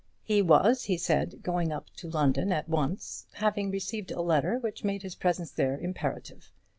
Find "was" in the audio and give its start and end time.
0.41-0.85